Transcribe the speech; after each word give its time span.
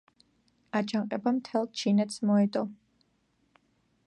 აჯანყება 0.79 1.35
მთელ 1.37 1.69
ჩინეთს 1.83 2.19
მოედო. 2.31 2.65